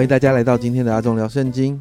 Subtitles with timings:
[0.00, 1.78] 欢迎大家来到今天的阿忠聊圣经。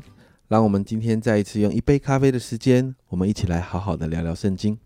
[0.49, 4.77] 让我们今天再一次用一杯咖啡的时间，我们一起来好好的聊聊圣经。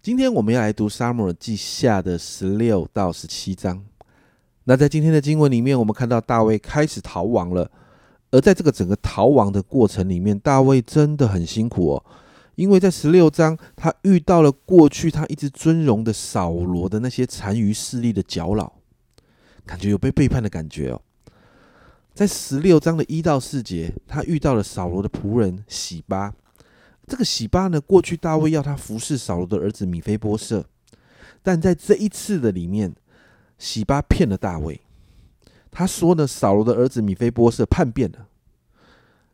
[0.00, 3.84] 今天我们要来读沙漠耳记下的十六到十七章。
[4.62, 7.68] 那在今天的经文里面，我们看到大卫开始逃亡了。
[8.30, 12.04] 而在这个整个逃亡的过程里面，大卫真的很辛苦哦，
[12.54, 18.72] 因为在十六章，他遇到了过去他一直尊荣的扫罗的那些残余势力的搅扰，
[19.66, 21.02] 感觉有被背叛的感觉哦。
[22.16, 26.32] 在十六章的一到四节，他遇到了扫罗的仆人喜巴。
[27.06, 30.64] 这个喜巴呢，过去大卫要他服侍扫罗的儿子米菲波设，
[31.42, 32.94] 但在这一次的里面，
[33.58, 34.80] 喜巴骗了大卫。
[35.70, 38.26] 他说呢，扫罗的儿子米菲波设叛变了，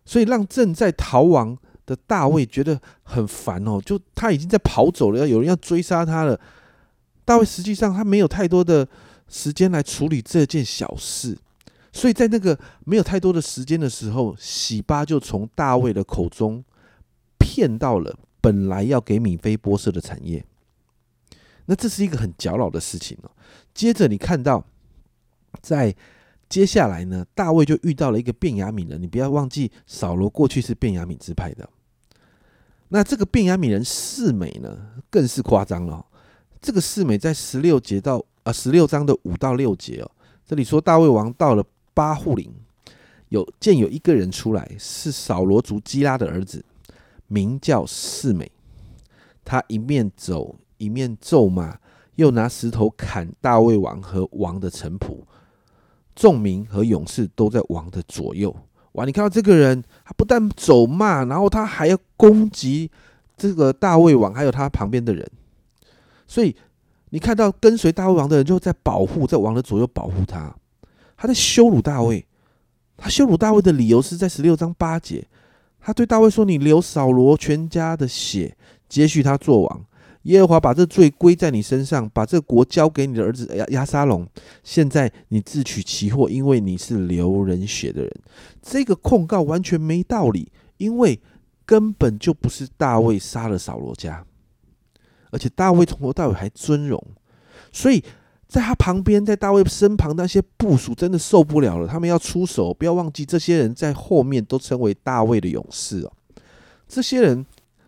[0.04, 1.56] 所以让正在逃亡
[1.87, 3.80] 的大卫觉得很烦哦。
[3.80, 6.40] 就他已经在跑走了，要有人要追杀他了。
[7.24, 8.88] 大卫实际上他没有太多的
[9.29, 11.38] 时间来处理这件小事。
[11.93, 16.65] 所以在那个没有太多的时间的时候，喜巴就从大卫的口中
[17.38, 20.43] 骗到了本来要给米菲波设的产业。
[21.66, 23.30] 那这是一个很搅扰的事情哦。
[23.74, 24.65] 接着你看到，
[25.60, 25.95] 在
[26.48, 29.01] 接下来呢，大卫就遇到了一个便雅悯人。
[29.01, 31.68] 你不要忘记，扫罗过去是便雅悯支派的。
[32.88, 34.76] 那这个便雅悯人四美呢，
[35.10, 36.04] 更是夸张了。
[36.60, 40.10] 这个四美在十六节到啊十六章的五到六节哦，
[40.46, 41.63] 这里说大卫王到了。
[41.95, 42.52] 巴户林
[43.29, 46.65] 有见有一个人出来，是扫罗族基拉的儿子，
[47.29, 48.51] 名叫四美。
[49.45, 51.79] 他一面走一面咒骂，
[52.15, 55.18] 又拿石头砍大卫王和王的臣仆。
[56.15, 58.54] 众民和勇士都在王的左右。
[58.93, 59.07] 哇！
[59.07, 62.90] 你看到这个人，他不但走骂，然后他还要攻击
[63.37, 65.26] 这个大卫王，还有他旁边的人。
[66.26, 66.54] 所以
[67.09, 70.54] 你看到跟随大卫王的人，就在保护，在王的左右保护他。
[71.22, 72.27] 他在羞辱大卫，
[72.97, 75.25] 他羞辱大卫的理由是在十六章八节，
[75.78, 78.56] 他对大卫说：“你流扫罗全家的血，
[78.88, 79.84] 接续他做王。
[80.22, 84.27] 耶和华把这罪归在你身上，把这国交给你的儿子亚亚沙龙。
[84.65, 88.12] 现在你自取其祸，因为你是流人血的人。
[88.60, 91.21] 这个控告完全没道理，因为
[91.65, 94.27] 根本就不是大卫杀了扫罗家，
[95.31, 97.00] 而且大卫从头到尾还尊荣，
[97.71, 98.03] 所以。”
[98.52, 102.74] 在他旁边，在大卫身旁，那些部属真的受不了了，他们要出手。
[102.74, 106.12] 不要忘记，这些人在后面都称为大卫的勇士哦。
[106.86, 107.46] 这些人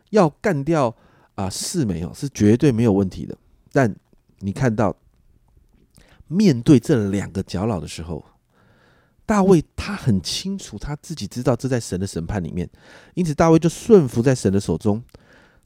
[0.09, 0.97] 要干掉
[1.35, 3.37] 啊四美哦，是绝对没有问题的。
[3.73, 3.95] 但
[4.39, 4.97] 你看到
[6.29, 8.25] 面对这两个角老的时候，
[9.27, 12.67] 大卫他很清楚，他自己知道这在神的审判里面，
[13.13, 15.05] 因此大卫就顺服在神的手中。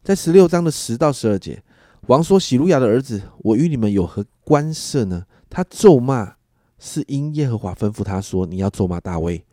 [0.03, 1.63] 在十六章的十到十二节。
[2.07, 5.27] 王说：“喜路亚的儿子，我与你们有何关涉呢？
[5.51, 6.37] 他咒骂
[6.79, 9.45] 是因耶和华吩咐他说：你要咒骂大卫。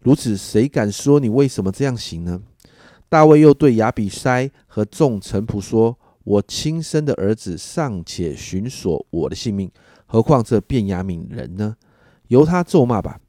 [0.00, 2.42] 如此，谁敢说你为什么这样行呢？”
[3.08, 9.70] 大卫又对亚比筛和众臣仆说：“我亲生的儿子尚且寻索我的性命，
[10.06, 11.76] 何况这便雅悯人呢？
[12.28, 13.20] 由他咒骂吧，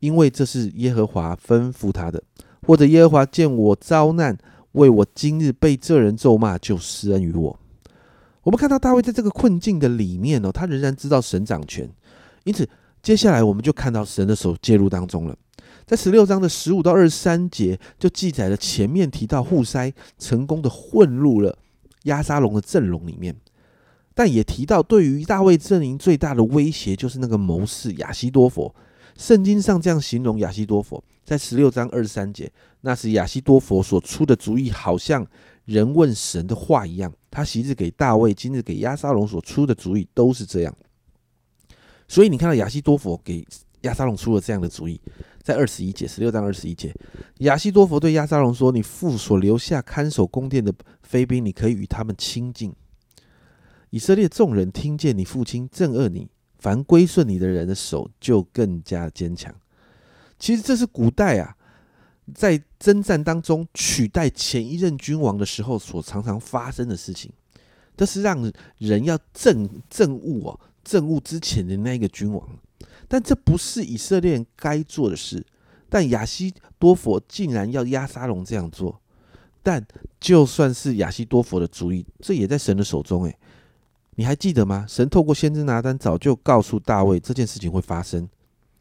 [0.00, 2.22] 因为这是耶和华吩咐他的。
[2.66, 4.38] 或者耶和华见我遭难，
[4.72, 7.60] 为我今日被这人咒骂，就施恩于我。”
[8.44, 11.90] 我们看到大卫在这个困境的里面哦，他仍然知道神掌权，
[12.44, 12.68] 因此
[13.02, 15.34] 接下来我们就看到神的手介入当中了。
[15.86, 21.58] 在十六章的十五到二十三节，就记载了前面提到户筛成功的混入了
[22.04, 23.34] 亚沙龙的阵容里面，
[24.14, 28.74] 但也提到对于大卫阵营最大的威胁就是那个谋士亚西多佛。
[29.16, 32.50] 圣经上这样形容亚西多佛，在十六章二十三节，
[32.82, 35.26] 那是亚西多佛所出的主意，好像。
[35.64, 40.76] 人问神的话一样，他昔日给大卫，今日给亚沙龙所出的主意都是这样。
[42.06, 43.46] 所以你看到亚西多佛给
[43.80, 45.00] 亚沙龙出了这样的主意，
[45.42, 46.94] 在二十一节十六章二十一节，
[47.38, 50.72] 亚西多佛对亚沙龙说：“你父所留下看守宫殿的
[51.02, 52.74] 飞兵，你可以与他们亲近。”
[53.88, 56.28] 以色列众人听见你父亲憎恶你，
[56.58, 59.54] 凡归顺你的人的手就更加坚强。
[60.38, 61.56] 其实这是古代啊。
[62.32, 67.30] 在征战当中取代前一任君王的时候，所常常发生的事情，
[67.96, 72.48] 这是让人要憎憎恶哦，憎恶之前的那个君王。
[73.06, 75.44] 但这不是以色列人该做的事。
[75.90, 79.00] 但亚西多佛竟然要压沙龙这样做。
[79.62, 79.86] 但
[80.18, 83.24] 就算是亚西多佛的主意，这也在神的手中。
[83.24, 83.38] 诶，
[84.16, 84.84] 你还记得吗？
[84.88, 88.28] 神透过先知拿单早就告诉大卫这件事情会发生，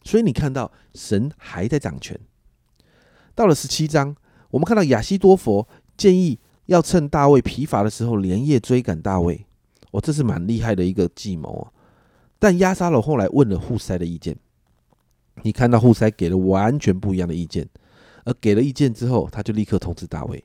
[0.03, 2.19] 所以你看到神还在掌权。
[3.35, 4.15] 到了十七章，
[4.51, 9.45] 我们看到亚西多佛建议要趁大卫疲乏的时候连夜追赶大卫。
[9.91, 11.71] 哦，这是蛮厉害的一个计谋啊！
[12.39, 14.35] 但亚沙龙后来问了户塞的意见，
[15.43, 17.67] 你看到户塞给了完全不一样的意见，
[18.25, 20.43] 而给了意见之后，他就立刻通知大卫。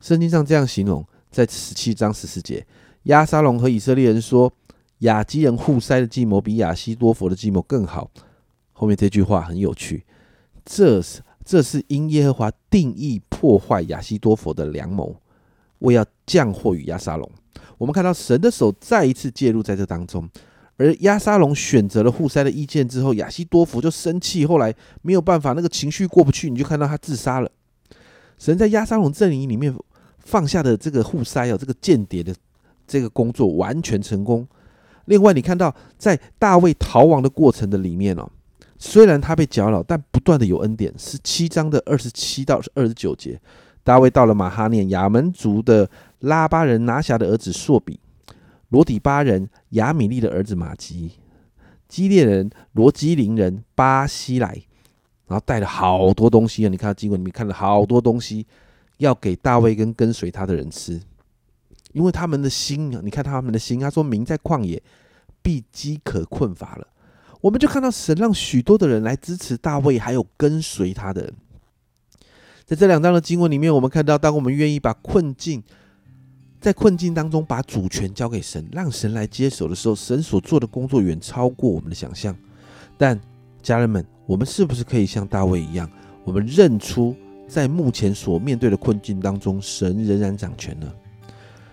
[0.00, 2.66] 圣经上这样形容，在十七章十四节，
[3.04, 4.52] 亚沙龙和以色列人说，
[4.98, 8.10] 亚基人户塞的计谋比亚西多佛的计谋更好。
[8.74, 10.04] 后面这句话很有趣，
[10.66, 15.14] 这是这是因耶和华定义破坏亚西多佛的良谋，
[15.78, 17.30] 为要降祸于亚沙龙。
[17.78, 20.28] 我们看到神的手再一次介入在这当中。
[20.76, 27.50] 而亚沙龙选择了户塞的意见之后，亚西多佛就生气，后来没有办法，那个情绪过不去，你就看到他自杀了。
[28.36, 29.74] 神在亚沙龙阵营里面
[30.18, 32.34] 放下的这个户塞哦，这个间谍的
[32.86, 34.46] 这个工作完全成功。
[35.04, 38.28] 另外，你看到在大卫逃亡的过程的里面哦，
[38.78, 40.92] 虽然他被搅扰，但不断的有恩典。
[40.98, 43.40] 十七章的二十七到二十九节，
[43.82, 45.88] 大卫到了马哈念，亚门族的
[46.20, 47.98] 拉巴人拿辖的儿子朔比。
[48.68, 51.12] 罗底巴人亚米利的儿子马吉，
[51.88, 54.48] 基列人罗基林人巴西来，
[55.28, 56.68] 然后带了好多东西啊！
[56.68, 58.44] 你看经文里面看了好多东西，
[58.98, 61.00] 要给大卫跟跟随他的人吃，
[61.92, 64.82] 因为他们的心啊，你看他们的心，他说民在旷野
[65.40, 66.88] 必饥渴困乏了。
[67.46, 71.32] 我们就看到神让许多的人来支持大卫，还有跟随他的人。
[72.64, 75.62] 在这两章的经文里面，我们看到，当我们愿意把困境。
[76.60, 82.36] 在困境当中，把主权交给神，让神来接手的时候，神所做的工作远超过我们的想象。
[82.98, 83.16] 但
[83.62, 85.88] 家人们，我们是不是可以像大卫一样，
[86.24, 87.14] 我们认出
[87.46, 90.92] 在目前所面对的困境当中，神仍然掌权呢？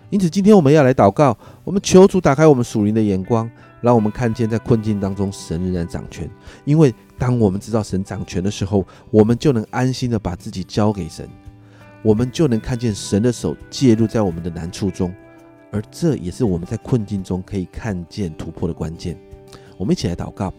[0.10, 3.50] 因此，今天我们要来祷告，我们求主打开我们属灵的眼光，
[3.82, 6.30] 让我们看见在困境当中，神仍然掌权。
[6.66, 11.28] 因为当我们知道神掌权的时候，我们就能安心的把自己交给神。
[12.04, 15.12] 我们就能看见神的手介入在我们的难处中，
[15.72, 19.18] 而这也是我们在困境中可以看见突破的关键。
[19.78, 20.54] 我们一起来祷告，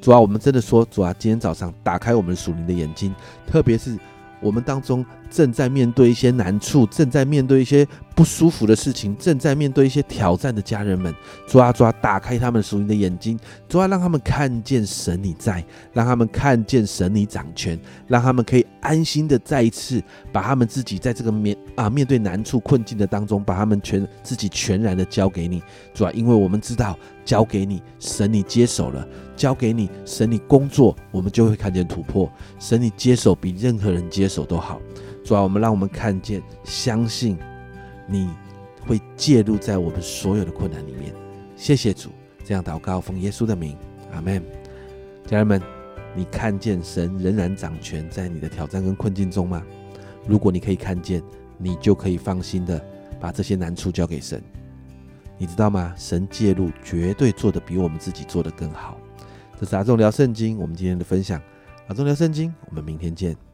[0.00, 3.14] 主啊，我们真的说，主啊，今天早上打开我们属灵的眼睛，
[3.46, 3.98] 特别是。
[4.40, 11.12] 我们当中正在面对一些难处，正在面对一些不舒服的事情，正在面对一些挑战的家人们，
[11.46, 15.64] 抓抓打开他们属灵的眼睛，抓让他们看见神你在，
[15.94, 25.62] 让他们看见神你掌权，让他们可以安心的再一次把他们自己在这个面啊面对难处困境的当中，把他们全自己全然的交给你，
[25.94, 29.08] 主要因为我们知道交给你，神你接手了。
[29.34, 32.30] 交给你，神你工作，我们就会看见突破。
[32.60, 34.80] 神你接手比任何人接手都好。
[35.24, 37.38] 主啊，我们让我们看见，相信
[38.06, 38.28] 你
[38.86, 41.14] 会介入在我们所有的困难里面。
[41.56, 42.10] 谢谢主，
[42.44, 43.76] 这样祷告奉耶稣的名，
[44.12, 44.42] 阿门。
[45.24, 45.62] 家人们，
[46.16, 49.62] 你看见神仍然掌权在你的挑战跟困境中吗？
[50.26, 51.22] 如果你可以看见，
[51.56, 52.84] 你就可以放心的
[53.20, 54.42] 把这些难处交给神。
[55.38, 55.94] 你知道吗？
[55.96, 58.98] 神介入绝对做的比我们自己做的更好。
[59.58, 61.40] 这是阿忠聊圣经，我们今天的分享。
[61.86, 63.51] 阿忠聊圣经，我们明天见。